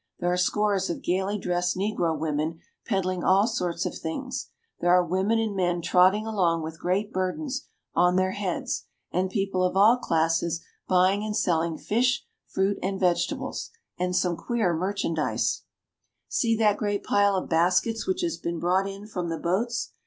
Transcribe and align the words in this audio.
There 0.19 0.31
are 0.33 0.37
scores 0.37 0.89
of 0.89 1.03
gayly 1.03 1.37
dressed 1.37 1.77
negro 1.77 2.17
women 2.17 2.59
peddling 2.87 3.23
all 3.23 3.45
sorts 3.45 3.85
of 3.85 3.95
things. 3.95 4.49
There 4.79 4.89
are 4.89 5.05
women 5.05 5.37
and 5.37 5.55
men 5.55 5.79
trotting 5.83 6.25
along 6.25 6.63
with 6.63 6.79
great 6.79 7.13
burdens 7.13 7.67
on 7.93 8.15
their 8.15 8.31
heads, 8.31 8.85
and 9.11 9.29
people 9.29 9.63
of 9.63 9.77
all 9.77 9.97
classes 9.99 10.65
buying 10.87 11.23
and 11.23 11.37
selling 11.37 11.77
fish, 11.77 12.25
fruit, 12.47 12.79
and 12.81 12.99
vegetables, 12.99 13.69
and 13.99 14.15
some 14.15 14.35
queer 14.37 14.73
merchandise. 14.73 15.61
Banana 15.61 16.17
Market. 16.29 16.33
See 16.33 16.57
that 16.57 16.77
great 16.77 17.03
pile 17.03 17.35
of 17.35 17.47
baskets 17.47 18.07
which 18.07 18.21
has 18.21 18.33
just 18.37 18.43
been 18.43 18.57
brought 18.57 18.87
in 18.87 19.05
from 19.05 19.29
the 19.29 19.37
boats. 19.37 19.93